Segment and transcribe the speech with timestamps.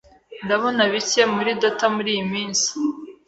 [0.45, 2.69] Ndabona bike muri data muriyi minsi.